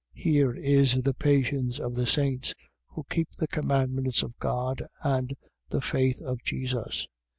14:12. 0.17 0.23
Here 0.23 0.53
is 0.53 1.01
the 1.03 1.13
patience 1.13 1.77
of 1.79 1.93
the 1.93 2.07
saints, 2.07 2.55
who 2.87 3.03
keep 3.07 3.29
the 3.33 3.45
commandments 3.47 4.23
of 4.23 4.35
God 4.39 4.81
and 5.03 5.31
the 5.69 5.79
faith 5.79 6.23
of 6.23 6.41
Jesus. 6.43 7.07